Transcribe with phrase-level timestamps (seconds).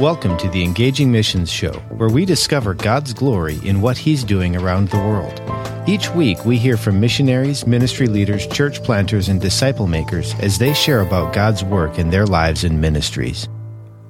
[0.00, 4.54] Welcome to the Engaging Missions Show, where we discover God's glory in what He's doing
[4.54, 5.40] around the world.
[5.88, 10.74] Each week, we hear from missionaries, ministry leaders, church planters, and disciple makers as they
[10.74, 13.48] share about God's work in their lives and ministries.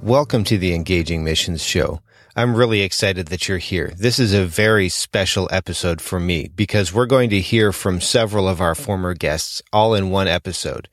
[0.02, 2.00] Welcome to the Engaging Missions Show.
[2.34, 3.92] I'm really excited that you're here.
[3.96, 8.48] This is a very special episode for me because we're going to hear from several
[8.48, 10.89] of our former guests all in one episode.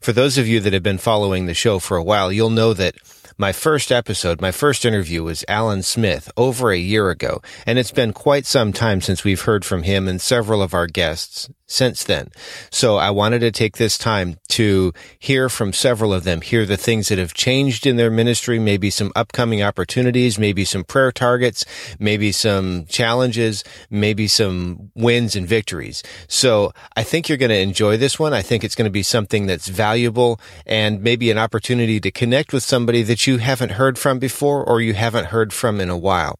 [0.00, 2.72] For those of you that have been following the show for a while, you'll know
[2.72, 2.96] that
[3.38, 7.92] my first episode, my first interview was Alan Smith over a year ago, and it's
[7.92, 12.02] been quite some time since we've heard from him and several of our guests since
[12.02, 12.30] then.
[12.70, 16.76] So I wanted to take this time to hear from several of them, hear the
[16.76, 21.64] things that have changed in their ministry, maybe some upcoming opportunities, maybe some prayer targets,
[21.98, 26.02] maybe some challenges, maybe some wins and victories.
[26.26, 28.32] So I think you're going to enjoy this one.
[28.32, 32.52] I think it's going to be something that's valuable and maybe an opportunity to connect
[32.52, 35.98] with somebody that you haven't heard from before or you haven't heard from in a
[35.98, 36.38] while.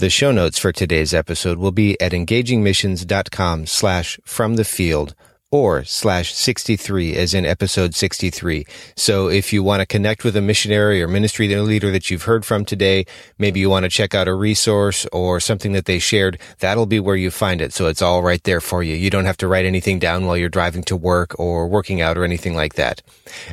[0.00, 5.14] The show notes for today's episode will be at engagingmissions.com slash from the field
[5.50, 8.64] or slash 63 as in episode 63.
[8.94, 12.44] So if you want to connect with a missionary or ministry leader that you've heard
[12.44, 13.04] from today,
[13.38, 17.00] maybe you want to check out a resource or something that they shared, that'll be
[17.00, 17.72] where you find it.
[17.72, 18.94] So it's all right there for you.
[18.94, 22.16] You don't have to write anything down while you're driving to work or working out
[22.16, 23.02] or anything like that.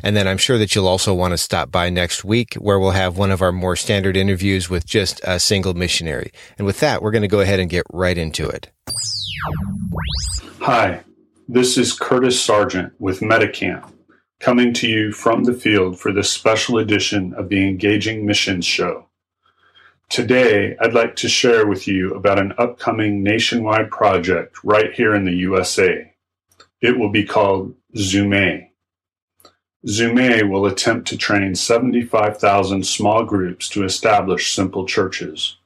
[0.02, 2.92] And then I'm sure that you'll also want to stop by next week where we'll
[2.92, 6.32] have one of our more standard interviews with just a single missionary.
[6.58, 8.70] And with that, we're going to go ahead and get right into it.
[10.60, 11.02] Hi.
[11.50, 13.90] This is Curtis Sergeant with Metacamp,
[14.38, 19.06] coming to you from the field for this special edition of the Engaging Missions Show.
[20.10, 25.24] Today, I'd like to share with you about an upcoming nationwide project right here in
[25.24, 26.12] the USA.
[26.82, 28.68] It will be called Zume.
[29.86, 35.56] Zume will attempt to train 75,000 small groups to establish simple churches.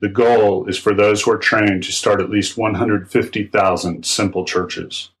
[0.00, 5.12] The goal is for those who are trained to start at least 150,000 simple churches.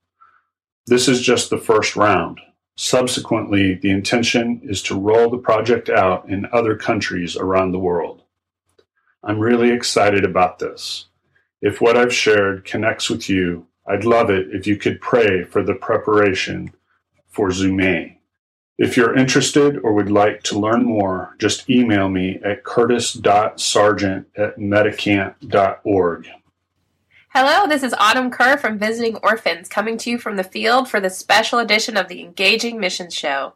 [0.86, 2.40] This is just the first round.
[2.76, 8.22] Subsequently, the intention is to roll the project out in other countries around the world.
[9.22, 11.06] I'm really excited about this.
[11.62, 15.62] If what I've shared connects with you, I'd love it if you could pray for
[15.62, 16.74] the preparation
[17.28, 18.18] for Zume.
[18.76, 24.58] If you're interested or would like to learn more, just email me at curtis.sergeant at
[24.58, 26.28] metacamp.org.
[27.36, 31.00] Hello, this is Autumn Kerr from Visiting Orphans, coming to you from the field for
[31.00, 33.54] the special edition of the Engaging Missions Show.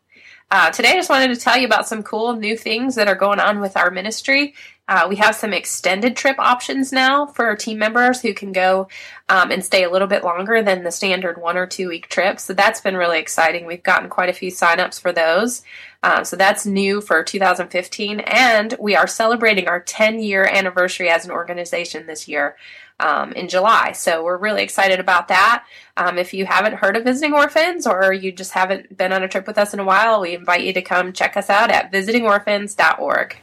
[0.51, 3.15] Uh, today, I just wanted to tell you about some cool new things that are
[3.15, 4.55] going on with our ministry.
[4.89, 8.89] Uh, we have some extended trip options now for team members who can go
[9.29, 12.45] um, and stay a little bit longer than the standard one or two week trips.
[12.45, 13.65] So that's been really exciting.
[13.65, 15.63] We've gotten quite a few signups for those.
[16.03, 18.21] Um, so that's new for 2015.
[18.21, 22.57] And we are celebrating our 10 year anniversary as an organization this year
[23.01, 23.93] um, in July.
[23.93, 25.65] So we're really excited about that.
[25.97, 29.29] Um, if you haven't heard of Visiting Orphans or you just haven't been on a
[29.29, 31.93] trip with us in a while, we invite you to come check us out at
[31.93, 33.37] visitingorphans.org.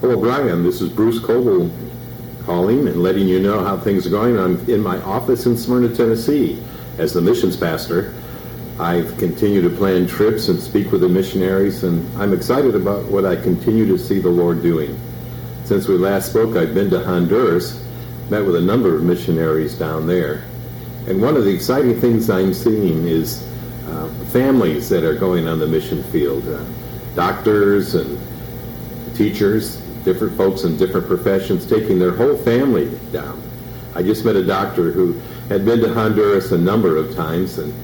[0.00, 0.64] Hello, Brian.
[0.64, 1.70] This is Bruce Coble
[2.44, 4.38] calling and letting you know how things are going.
[4.38, 6.62] I'm in my office in Smyrna, Tennessee
[6.98, 8.14] as the missions pastor.
[8.80, 13.24] I've continued to plan trips and speak with the missionaries, and I'm excited about what
[13.24, 14.98] I continue to see the Lord doing.
[15.64, 17.81] Since we last spoke, I've been to Honduras
[18.32, 20.42] met with a number of missionaries down there.
[21.06, 23.46] And one of the exciting things I'm seeing is
[23.86, 26.64] uh, families that are going on the mission field, uh,
[27.14, 28.18] doctors and
[29.14, 29.76] teachers,
[30.06, 33.42] different folks in different professions, taking their whole family down.
[33.94, 35.12] I just met a doctor who
[35.50, 37.74] had been to Honduras a number of times and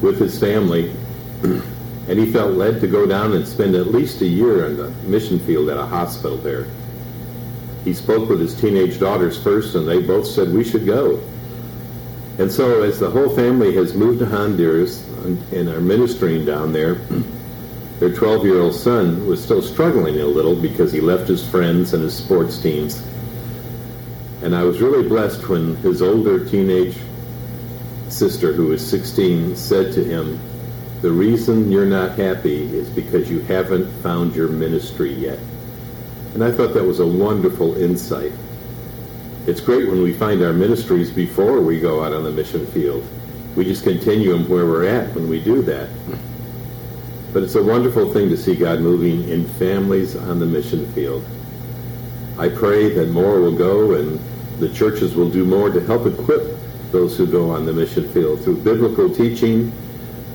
[0.00, 0.90] with his family,
[1.42, 4.88] and he felt led to go down and spend at least a year in the
[5.06, 6.66] mission field at a hospital there.
[7.84, 11.22] He spoke with his teenage daughters first, and they both said we should go.
[12.38, 16.94] And so, as the whole family has moved to Honduras and are ministering down there,
[17.98, 21.94] their 12 year old son was still struggling a little because he left his friends
[21.94, 23.02] and his sports teams.
[24.42, 26.96] And I was really blessed when his older teenage
[28.08, 30.38] sister, who was 16, said to him,
[31.02, 35.40] The reason you're not happy is because you haven't found your ministry yet.
[36.38, 38.30] And I thought that was a wonderful insight.
[39.48, 43.04] It's great when we find our ministries before we go out on the mission field.
[43.56, 45.88] We just continue them where we're at when we do that.
[47.32, 51.24] But it's a wonderful thing to see God moving in families on the mission field.
[52.38, 54.20] I pray that more will go and
[54.60, 56.56] the churches will do more to help equip
[56.92, 59.72] those who go on the mission field through biblical teaching,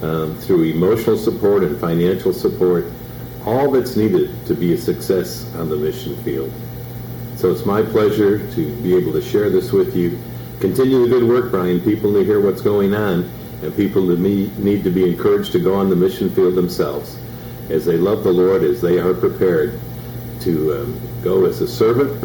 [0.02, 2.88] um, through emotional support and financial support,
[3.46, 6.52] all that's needed to be a success on the mission field.
[7.36, 10.18] So it's my pleasure to be able to share this with you.
[10.60, 11.82] Continue the good work, Brian.
[11.82, 13.30] People need to hear what's going on,
[13.62, 17.18] and people need to be encouraged to go on the mission field themselves
[17.70, 19.80] as they love the Lord, as they are prepared
[20.42, 22.24] to um, go as a servant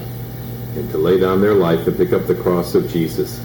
[0.76, 3.40] and to lay down their life and pick up the cross of Jesus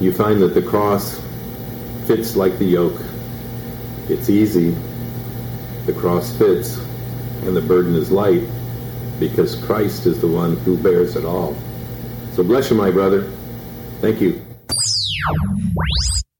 [0.00, 1.20] you find that the cross
[2.06, 3.00] fits like the yoke.
[4.08, 4.74] It's easy,
[5.86, 6.78] the cross fits,
[7.42, 8.42] and the burden is light
[9.18, 11.56] because Christ is the one who bears it all.
[12.32, 13.30] So bless you, my brother.
[14.00, 14.40] Thank you.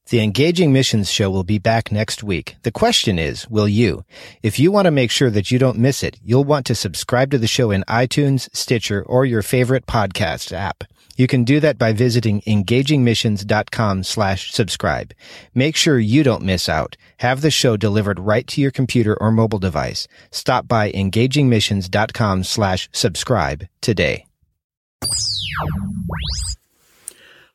[0.08, 2.56] The Engaging Missions show will be back next week.
[2.62, 4.04] The question is, will you?
[4.42, 7.30] If you want to make sure that you don't miss it, you'll want to subscribe
[7.30, 10.82] to the show in iTunes, Stitcher, or your favorite podcast app.
[11.20, 15.12] You can do that by visiting engagingmissions.com slash subscribe.
[15.54, 16.96] Make sure you don't miss out.
[17.18, 20.08] Have the show delivered right to your computer or mobile device.
[20.30, 24.24] Stop by engagingmissions.com slash subscribe today.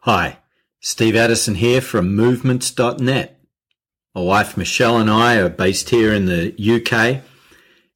[0.01, 0.37] Hi,
[0.79, 3.39] Steve Addison here from movements.net.
[4.13, 7.23] My wife Michelle and I are based here in the UK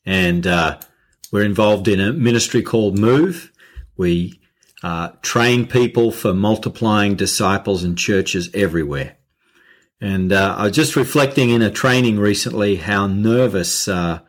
[0.03, 0.79] and uh,
[1.31, 3.51] we're involved in a ministry called Move.
[3.95, 4.39] We
[4.83, 9.17] uh, train people for multiplying disciples and churches everywhere.
[10.01, 14.19] And uh, I was just reflecting in a training recently how nervous uh,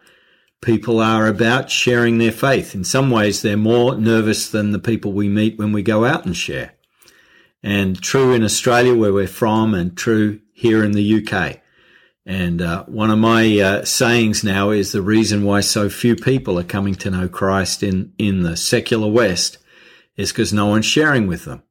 [0.61, 2.75] people are about sharing their faith.
[2.75, 6.27] In some ways, they're more nervous than the people we meet when we go out
[6.27, 6.75] and share.
[7.63, 11.61] And true in Australia, where we're from, and true here in the UK.
[12.27, 16.59] And uh, one of my uh, sayings now is the reason why so few people
[16.59, 19.59] are coming to know Christ in, in the secular West
[20.17, 21.63] is because no one's sharing with them.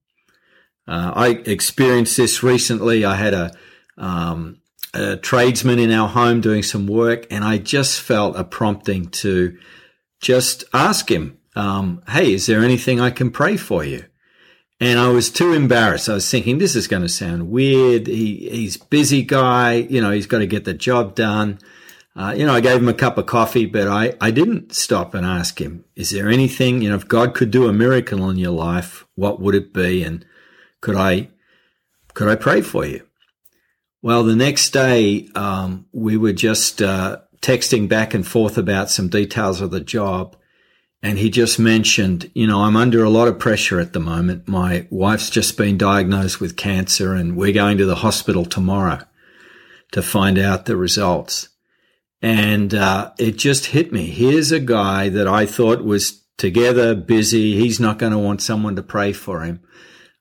[0.88, 3.06] Uh, I experienced this recently.
[3.06, 3.52] I had a,
[3.98, 4.62] um,
[4.94, 9.58] a tradesman in our home doing some work, and I just felt a prompting to
[10.20, 14.06] just ask him, um, "Hey, is there anything I can pray for you?"
[14.80, 16.08] And I was too embarrassed.
[16.08, 18.08] I was thinking, this is going to sound weird.
[18.08, 19.74] He, he's busy guy.
[19.74, 21.60] You know, he's got to get the job done.
[22.20, 25.14] Uh, you know, I gave him a cup of coffee, but I, I didn't stop
[25.14, 28.36] and ask him, is there anything, you know, if God could do a miracle in
[28.36, 30.04] your life, what would it be?
[30.04, 30.26] And
[30.82, 31.30] could I,
[32.14, 33.08] could I pray for you?
[34.02, 39.08] Well, the next day, um, we were just, uh, texting back and forth about some
[39.08, 40.36] details of the job.
[41.02, 44.46] And he just mentioned, you know, I'm under a lot of pressure at the moment.
[44.46, 49.00] My wife's just been diagnosed with cancer and we're going to the hospital tomorrow
[49.94, 51.48] to find out the results.
[52.22, 54.08] And uh, it just hit me.
[54.08, 57.58] Here's a guy that I thought was together, busy.
[57.58, 59.62] He's not going to want someone to pray for him.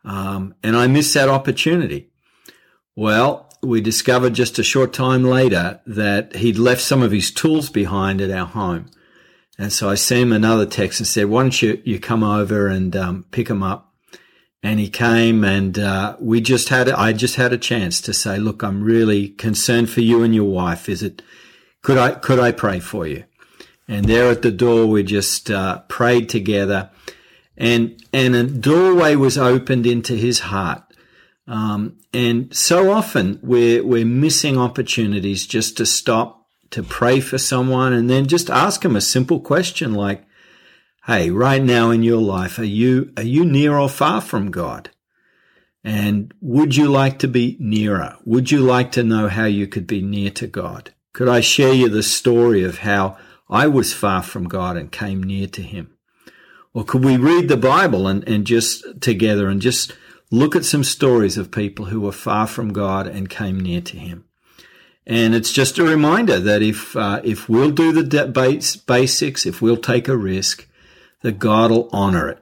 [0.05, 2.11] Um, and I missed that opportunity.
[2.95, 7.69] Well, we discovered just a short time later that he'd left some of his tools
[7.69, 8.87] behind at our home.
[9.59, 12.69] And so I sent him another text and said, why don't you, you come over
[12.69, 13.93] and um, pick him up?
[14.63, 18.39] And he came and uh, we just had, I just had a chance to say,
[18.39, 20.89] look, I'm really concerned for you and your wife.
[20.89, 21.23] Is it,
[21.83, 23.25] could I, could I pray for you?
[23.87, 26.91] And there at the door, we just uh, prayed together
[27.59, 30.85] and, and a doorway was opened into his heart.
[31.49, 37.93] Um, and so often we're, we're missing opportunities just to stop, to pray for someone
[37.93, 40.25] and then just ask them a simple question like,
[41.07, 44.91] Hey, right now in your life, are you, are you near or far from God?
[45.83, 48.17] And would you like to be nearer?
[48.27, 50.93] Would you like to know how you could be near to God?
[51.13, 53.17] Could I share you the story of how
[53.49, 55.97] I was far from God and came near to Him?
[56.75, 59.95] Or could we read the Bible and, and just together and just
[60.31, 63.97] look at some stories of people who were far from God and came near to
[63.97, 64.25] Him?
[65.07, 69.79] And it's just a reminder that if uh, if we'll do the basics, if we'll
[69.79, 70.69] take a risk,
[71.23, 72.39] that God will honor it.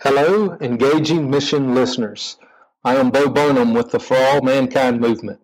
[0.00, 2.36] Hello, engaging mission listeners.
[2.84, 5.40] I am Bo Burnham with the For All Mankind movement.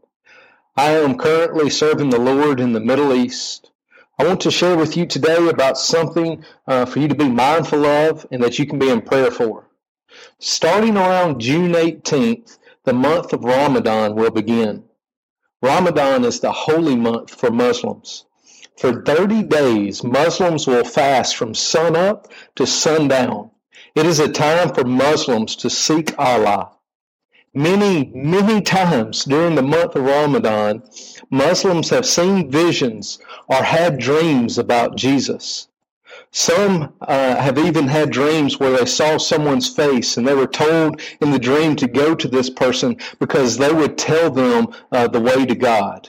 [0.76, 3.70] I am currently serving the Lord in the Middle East.
[4.18, 7.84] I want to share with you today about something uh, for you to be mindful
[7.84, 9.68] of and that you can be in prayer for.
[10.38, 14.84] Starting around June 18th, the month of Ramadan will begin.
[15.60, 18.24] Ramadan is the holy month for Muslims.
[18.78, 23.50] For 30 days, Muslims will fast from sunup to sundown.
[23.94, 26.70] It is a time for Muslims to seek Allah.
[27.54, 30.82] Many, many times during the month of Ramadan,
[31.30, 35.68] Muslims have seen visions or had dreams about Jesus.
[36.30, 41.02] Some uh, have even had dreams where they saw someone's face and they were told
[41.20, 45.20] in the dream to go to this person because they would tell them uh, the
[45.20, 46.08] way to God.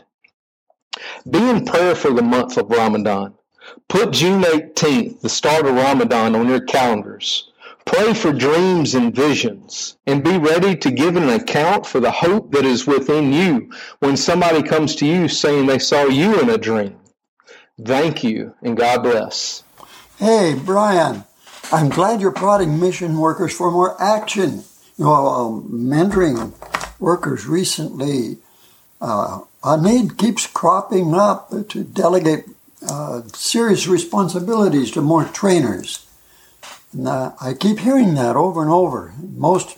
[1.30, 3.34] Be in prayer for the month of Ramadan.
[3.90, 7.52] Put June 18th, the start of Ramadan, on your calendars.
[7.86, 12.52] Pray for dreams and visions and be ready to give an account for the hope
[12.52, 16.58] that is within you when somebody comes to you saying they saw you in a
[16.58, 16.98] dream.
[17.84, 19.64] Thank you and God bless.
[20.18, 21.24] Hey, Brian,
[21.72, 24.64] I'm glad you're prodding mission workers for more action.
[24.98, 26.54] You know, um, mentoring
[27.00, 28.38] workers recently,
[29.02, 32.46] uh, a need keeps cropping up to delegate
[32.88, 36.06] uh, serious responsibilities to more trainers.
[37.00, 39.14] Uh, I keep hearing that over and over.
[39.20, 39.78] Most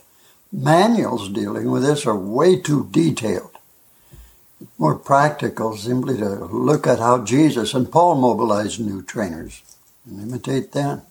[0.52, 3.52] manuals dealing with this are way too detailed.
[4.78, 9.62] more practical simply to look at how Jesus and Paul mobilized new trainers
[10.06, 11.04] and imitate that.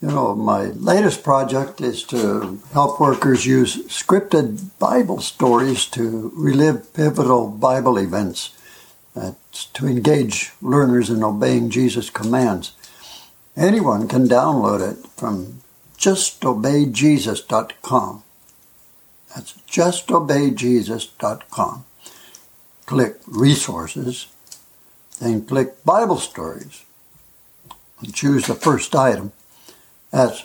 [0.00, 6.94] You know, my latest project is to help workers use scripted Bible stories to relive
[6.94, 8.54] pivotal Bible events,
[9.14, 12.72] That's to engage learners in obeying Jesus' commands.
[13.58, 15.62] Anyone can download it from
[15.98, 18.22] justobeyjesus.com.
[19.34, 21.84] That's justobeyjesus.com.
[22.86, 24.28] Click resources,
[25.20, 26.84] then click Bible stories,
[28.00, 29.32] and choose the first item.
[30.12, 30.44] That's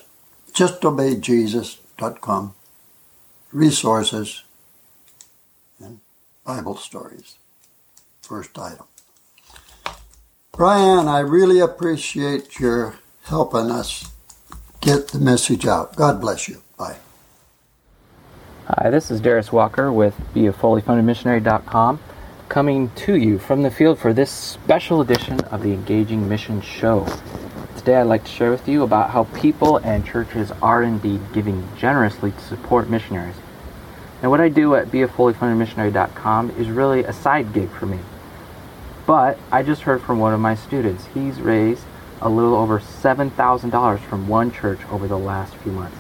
[0.54, 2.56] justobeyjesus.com.
[3.52, 4.44] Resources
[5.80, 6.00] and
[6.44, 7.38] Bible stories.
[8.24, 8.88] First item.
[10.52, 14.12] Brian, I really appreciate your helping us
[14.82, 15.96] get the message out.
[15.96, 16.62] God bless you.
[16.78, 16.98] Bye.
[18.68, 22.00] Hi, this is Darius Walker with BeAFullyFundedMissionary.com
[22.50, 27.08] coming to you from the field for this special edition of the Engaging Mission Show.
[27.78, 31.68] Today I'd like to share with you about how people and churches are indeed giving
[31.78, 33.36] generously to support missionaries.
[34.22, 38.00] Now what I do at BeAFullyFundedMissionary.com is really a side gig for me.
[39.06, 41.08] But I just heard from one of my students.
[41.14, 41.84] He's raised
[42.24, 45.98] a little over $7,000 from one church over the last few months.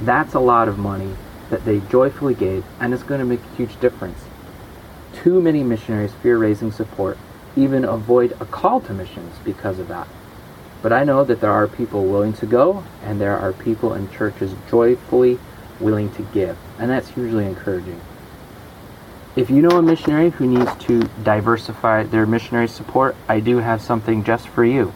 [0.00, 1.14] That's a lot of money
[1.48, 4.24] that they joyfully gave, and it's going to make a huge difference.
[5.14, 7.16] Too many missionaries fear raising support,
[7.56, 10.08] even avoid a call to missions because of that.
[10.82, 14.10] But I know that there are people willing to go, and there are people in
[14.10, 15.38] churches joyfully
[15.78, 18.00] willing to give, and that's hugely encouraging.
[19.36, 23.80] If you know a missionary who needs to diversify their missionary support, I do have
[23.80, 24.92] something just for you.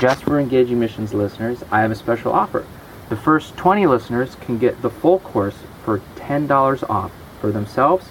[0.00, 2.66] Just for Engaging Missions listeners, I have a special offer.
[3.08, 8.08] The first 20 listeners can get the full course for $10 off for themselves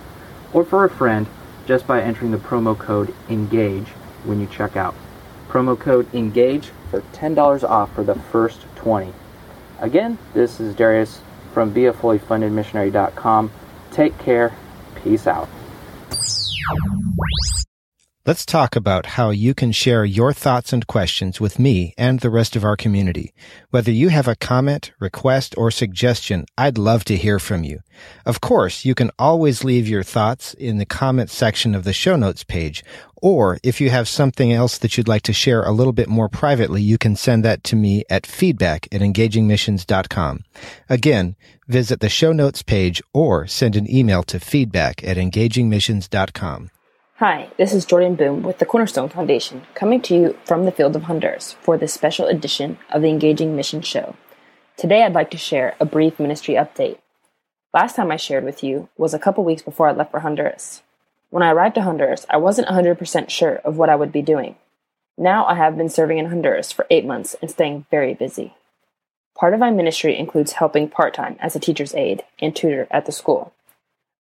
[0.54, 1.28] or for a friend
[1.66, 3.88] just by entering the promo code ENGAGE
[4.26, 4.96] when you check out.
[5.50, 9.14] Promo code ENGAGE for $10 off for the first 20.
[9.80, 11.22] Again, this is Darius
[11.54, 13.52] from BeAFullyFundedMissionary.com.
[13.92, 14.54] Take care
[15.04, 15.50] Peace out.
[18.26, 22.30] Let's talk about how you can share your thoughts and questions with me and the
[22.30, 23.34] rest of our community.
[23.70, 27.82] Whether you have a comment, request, or suggestion, I'd love to hear from you.
[28.26, 32.16] Of course, you can always leave your thoughts in the comment section of the show
[32.16, 32.82] notes page,
[33.18, 36.30] or if you have something else that you'd like to share a little bit more
[36.30, 40.46] privately, you can send that to me at feedback at engagingmissions.com.
[40.88, 41.36] Again,
[41.68, 46.70] visit the show notes page or send an email to feedback at engagingmissions.com.
[47.26, 50.94] Hi, this is Jordan Boom with the Cornerstone Foundation, coming to you from the field
[50.98, 54.18] of Honduras for this special edition of the Engaging Mission Show.
[54.76, 56.98] Today I'd like to share a brief ministry update.
[57.74, 60.84] Last time I shared with you was a couple weeks before I left for Honduras.
[61.30, 64.58] When I arrived to Honduras, I wasn't 100% sure of what I would be doing.
[65.18, 68.54] Now I have been serving in Honduras for eight months and staying very busy.
[69.34, 73.06] Part of my ministry includes helping part time as a teacher's aide and tutor at
[73.06, 73.54] the school.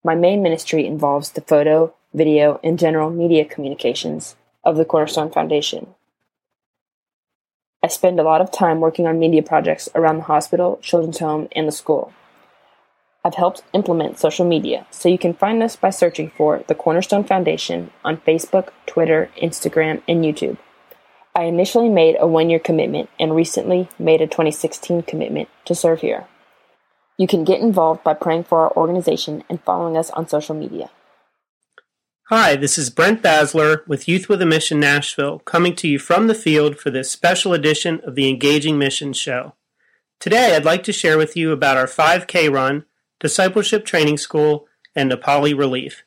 [0.05, 5.87] My main ministry involves the photo, video, and general media communications of the Cornerstone Foundation.
[7.83, 11.49] I spend a lot of time working on media projects around the hospital, children's home,
[11.51, 12.13] and the school.
[13.25, 17.23] I've helped implement social media, so you can find us by searching for the Cornerstone
[17.23, 20.57] Foundation on Facebook, Twitter, Instagram, and YouTube.
[21.35, 26.01] I initially made a one year commitment and recently made a 2016 commitment to serve
[26.01, 26.27] here.
[27.17, 30.89] You can get involved by praying for our organization and following us on social media.
[32.27, 36.27] Hi, this is Brent Basler with Youth with a Mission Nashville, coming to you from
[36.27, 39.55] the field for this special edition of the Engaging Missions Show.
[40.21, 42.85] Today, I'd like to share with you about our 5K run,
[43.19, 46.05] discipleship training school, and Nepali relief.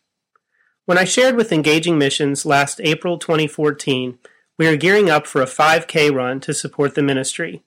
[0.87, 4.19] When I shared with Engaging Missions last April 2014,
[4.59, 7.63] we are gearing up for a 5K run to support the ministry.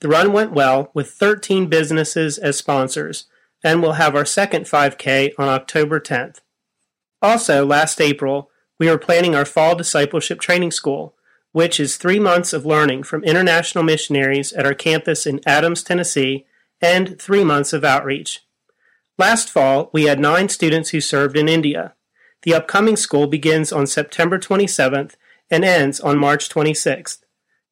[0.00, 3.26] The run went well with 13 businesses as sponsors,
[3.62, 6.38] and we'll have our second 5K on October 10th.
[7.22, 11.14] Also, last April, we are planning our fall discipleship training school,
[11.52, 16.46] which is three months of learning from international missionaries at our campus in Adams, Tennessee,
[16.80, 18.40] and three months of outreach.
[19.18, 21.94] Last fall, we had nine students who served in India.
[22.42, 25.16] The upcoming school begins on September 27th
[25.50, 27.18] and ends on March 26th.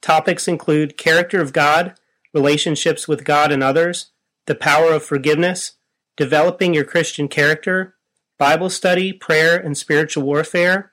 [0.02, 1.94] Topics include character of God,
[2.34, 4.10] relationships with God and others,
[4.46, 5.72] the power of forgiveness,
[6.16, 7.94] developing your Christian character,
[8.38, 10.92] Bible study, prayer, and spiritual warfare,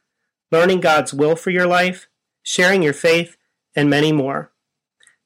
[0.51, 2.07] learning God's will for your life,
[2.41, 3.37] sharing your faith,
[3.75, 4.51] and many more.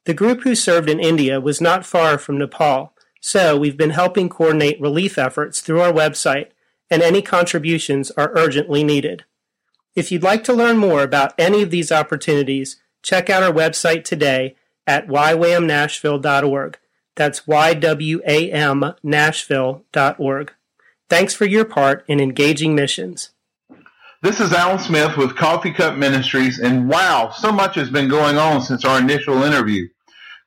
[0.06, 4.30] The group who served in India was not far from Nepal, so we've been helping
[4.30, 6.48] coordinate relief efforts through our website,
[6.90, 9.24] and any contributions are urgently needed.
[9.96, 14.04] If you'd like to learn more about any of these opportunities, check out our website
[14.04, 14.56] today
[14.88, 16.80] at ywamnashville.org.
[17.16, 20.54] That's Y-W-A-M Nashville.org.
[21.10, 23.32] Thanks for your part in engaging missions.
[24.22, 28.38] This is Alan Smith with Coffee Cup Ministries, and wow, so much has been going
[28.38, 29.88] on since our initial interview.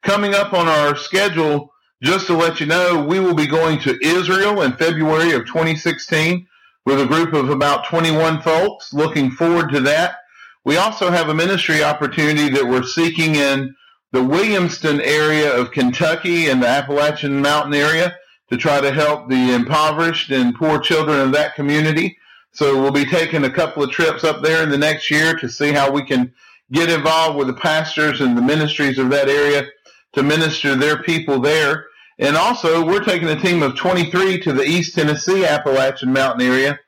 [0.02, 3.99] Coming up on our schedule, just to let you know, we will be going to
[4.07, 6.47] Israel in February of 2016
[6.86, 8.93] with a group of about 21 folks.
[8.93, 10.17] Looking forward to that.
[10.65, 13.75] We also have a ministry opportunity that we're seeking in
[14.13, 18.17] the Williamston area of Kentucky and the Appalachian Mountain area
[18.52, 22.19] to try to help the impoverished and poor children of that community.
[22.50, 25.49] So we'll be taking a couple of trips up there in the next year to
[25.49, 26.30] see how we can
[26.71, 29.69] get involved with the pastors and the ministries of that area
[30.12, 31.86] to minister their people there.
[32.19, 36.78] And also, we're taking a team of 23 to the East Tennessee Appalachian Mountain area,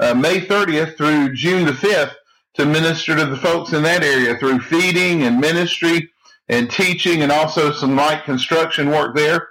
[0.00, 2.12] uh, May 30th through June the 5th,
[2.56, 6.10] to minister to the folks in that area through feeding and ministry
[6.50, 9.48] and teaching and also some light construction work there.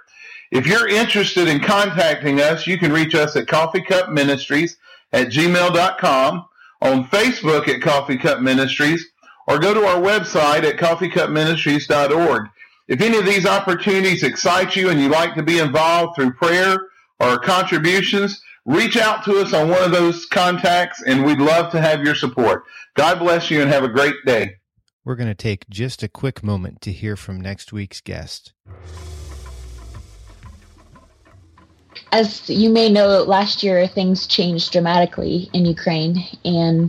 [0.54, 4.76] If you're interested in contacting us, you can reach us at Coffee Cup Ministries
[5.12, 6.46] at gmail.com,
[6.80, 9.04] on Facebook at Coffee Cup Ministries,
[9.48, 12.48] or go to our website at coffeecupministries.org.
[12.86, 16.78] If any of these opportunities excite you and you'd like to be involved through prayer
[17.18, 21.80] or contributions, reach out to us on one of those contacts and we'd love to
[21.80, 22.62] have your support.
[22.94, 24.54] God bless you and have a great day.
[25.04, 28.52] We're going to take just a quick moment to hear from next week's guest.
[32.14, 36.88] As you may know, last year things changed dramatically in Ukraine, and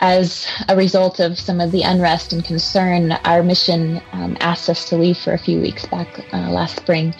[0.00, 4.84] as a result of some of the unrest and concern, our mission um, asked us
[4.90, 7.14] to leave for a few weeks back uh, last spring.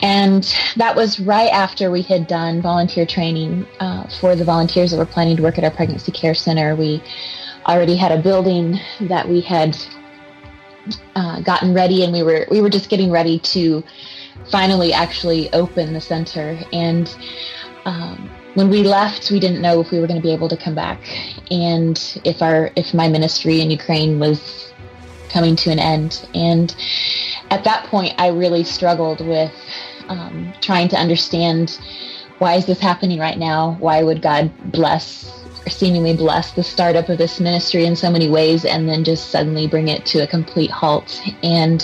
[0.00, 0.44] And
[0.76, 5.06] that was right after we had done volunteer training uh, for the volunteers that were
[5.06, 6.76] planning to work at our pregnancy care center.
[6.76, 7.02] We
[7.66, 9.76] already had a building that we had
[11.16, 13.82] uh, gotten ready, and we were we were just getting ready to
[14.50, 16.58] finally actually open the center.
[16.72, 17.14] And
[17.84, 20.56] um, when we left, we didn't know if we were going to be able to
[20.56, 21.00] come back,
[21.50, 24.72] and if our if my ministry in Ukraine was
[25.28, 26.26] coming to an end.
[26.34, 26.74] And
[27.50, 29.52] at that point, I really struggled with
[30.08, 31.78] um, trying to understand
[32.38, 33.76] why is this happening right now?
[33.80, 35.30] Why would God bless
[35.66, 39.66] seemingly bless the startup of this ministry in so many ways and then just suddenly
[39.66, 41.20] bring it to a complete halt?
[41.42, 41.82] And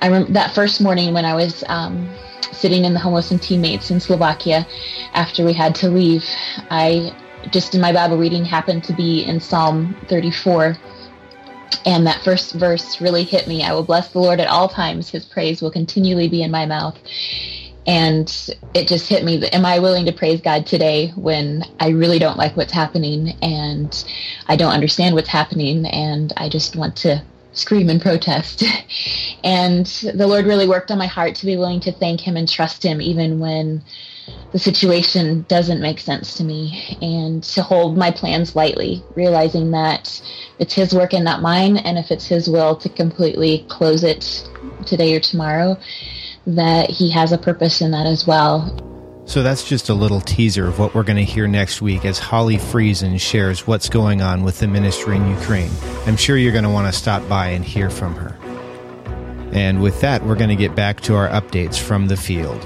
[0.00, 2.08] I remember that first morning when I was um,
[2.52, 4.66] sitting in the home with some teammates in Slovakia
[5.14, 6.24] after we had to leave,
[6.70, 7.14] I
[7.50, 10.76] just in my Bible reading happened to be in Psalm 34.
[11.84, 13.62] And that first verse really hit me.
[13.62, 15.08] I will bless the Lord at all times.
[15.08, 16.98] His praise will continually be in my mouth.
[17.86, 18.28] And
[18.74, 19.48] it just hit me.
[19.50, 24.04] Am I willing to praise God today when I really don't like what's happening and
[24.48, 27.22] I don't understand what's happening and I just want to
[27.56, 28.62] scream and protest.
[29.44, 32.48] and the Lord really worked on my heart to be willing to thank Him and
[32.48, 33.82] trust Him even when
[34.52, 40.20] the situation doesn't make sense to me and to hold my plans lightly, realizing that
[40.58, 41.78] it's His work and not mine.
[41.78, 44.48] And if it's His will to completely close it
[44.84, 45.78] today or tomorrow,
[46.46, 48.95] that He has a purpose in that as well.
[49.26, 52.16] So that's just a little teaser of what we're going to hear next week as
[52.16, 55.70] Holly Friesen shares what's going on with the ministry in Ukraine.
[56.06, 58.38] I'm sure you're going to want to stop by and hear from her.
[59.50, 62.62] And with that, we're going to get back to our updates from the field.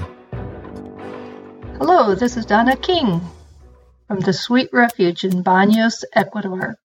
[1.79, 3.21] Hello, this is Donna King
[4.07, 6.77] from the Sweet Refuge in Baños, Ecuador.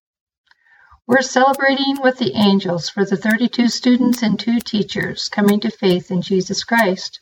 [1.05, 6.09] We're celebrating with the angels for the 32 students and two teachers coming to faith
[6.09, 7.19] in Jesus Christ.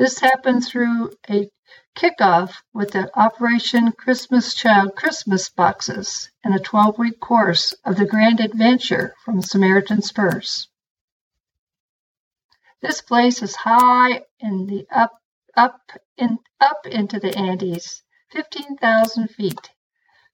[0.00, 1.50] This happened through a
[1.94, 8.06] kickoff with the Operation Christmas Child Christmas boxes and a 12 week course of the
[8.06, 10.68] Grand Adventure from Samaritan's Purse.
[12.80, 15.20] This place is high in the up,
[15.54, 15.78] up,
[16.16, 19.68] in, up into the Andes, 15,000 feet,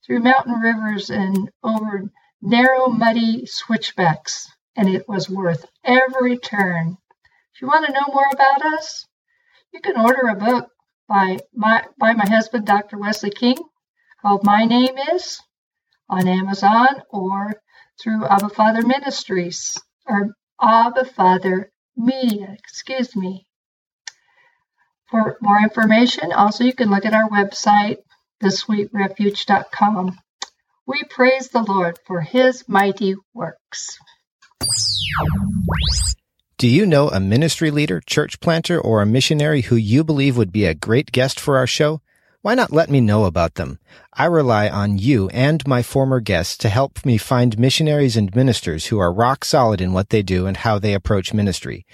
[0.07, 2.05] through mountain rivers and over
[2.41, 6.99] narrow, muddy switchbacks, and it was worth every turn.
[7.53, 9.05] If you want to know more about us,
[9.73, 10.69] you can order a book
[11.09, 12.99] by my by my husband, Dr.
[12.99, 13.57] Wesley King,
[14.23, 15.41] called My Name Is
[16.09, 17.55] on Amazon or
[18.01, 23.47] through Abba Father Ministries or Abba Father Media, excuse me.
[25.11, 27.99] For more information, also you can look at our website,
[28.43, 30.19] thesweetrefuge.com.
[30.87, 33.99] We praise the Lord for his mighty works.
[36.59, 40.53] Do you know a ministry leader, church planter, or a missionary who you believe would
[40.53, 42.01] be a great guest for our show?
[42.43, 43.79] Why not let me know about them?
[44.13, 48.87] I rely on you and my former guests to help me find missionaries and ministers
[48.87, 51.85] who are rock solid in what they do and how they approach ministry.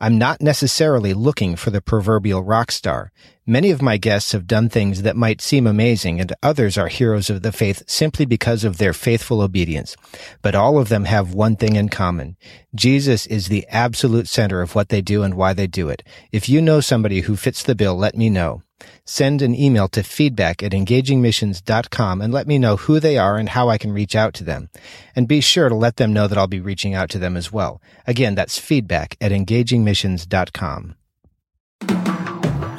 [0.00, 3.10] I'm not necessarily looking for the proverbial rock star.
[3.46, 7.30] Many of my guests have done things that might seem amazing and others are heroes
[7.30, 9.96] of the faith simply because of their faithful obedience.
[10.42, 12.36] But all of them have one thing in common.
[12.74, 16.02] Jesus is the absolute center of what they do and why they do it.
[16.30, 18.62] If you know somebody who fits the bill, let me know.
[19.04, 23.48] Send an email to feedback at engagingmissions.com and let me know who they are and
[23.48, 24.70] how I can reach out to them.
[25.16, 27.52] And be sure to let them know that I'll be reaching out to them as
[27.52, 27.80] well.
[28.06, 30.94] Again, that's feedback at engagingmissions.com.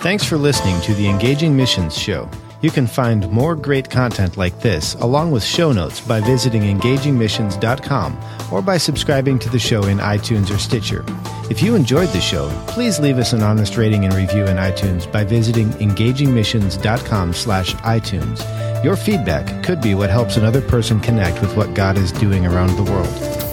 [0.02, 2.30] Thanks for listening to the Engaging Missions Show.
[2.64, 8.18] You can find more great content like this, along with show notes, by visiting engagingmissions.com
[8.54, 11.04] or by subscribing to the show in iTunes or Stitcher.
[11.50, 15.12] If you enjoyed the show, please leave us an honest rating and review in iTunes
[15.12, 18.42] by visiting engagingmissions.com slash iTunes.
[18.82, 22.78] Your feedback could be what helps another person connect with what God is doing around
[22.78, 23.53] the world.